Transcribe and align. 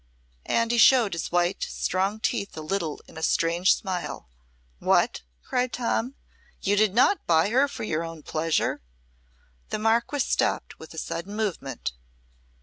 And 0.47 0.71
he 0.71 0.79
showed 0.79 1.13
his 1.13 1.31
white, 1.31 1.61
strong 1.61 2.19
teeth 2.19 2.57
a 2.57 2.61
little 2.61 3.01
in 3.07 3.19
a 3.19 3.21
strange 3.21 3.75
smile. 3.75 4.27
"What!" 4.79 5.21
cried 5.43 5.71
Tom. 5.73 6.15
"You 6.59 6.75
did 6.75 6.95
not 6.95 7.27
buy 7.27 7.49
her 7.49 7.67
for 7.67 7.83
your 7.83 8.03
own 8.03 8.23
pleasure?" 8.23 8.81
The 9.69 9.77
Marquess 9.77 10.25
stopped 10.25 10.79
with 10.79 10.95
a 10.95 10.97
sudden 10.97 11.35
movement. 11.35 11.91